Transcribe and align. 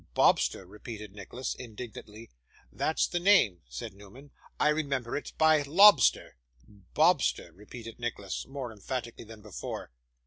'Bobster!' 0.15 0.65
repeated 0.65 1.13
Nicholas, 1.13 1.53
indignantly. 1.53 2.31
'That's 2.71 3.05
the 3.05 3.19
name,' 3.19 3.61
said 3.69 3.93
Newman. 3.93 4.31
'I 4.59 4.69
remember 4.69 5.15
it 5.15 5.31
by 5.37 5.61
lobster.' 5.61 6.37
'Bobster!' 6.95 7.53
repeated 7.53 7.99
Nicholas, 7.99 8.47
more 8.47 8.71
emphatically 8.71 9.25
than 9.25 9.41
before. 9.43 9.91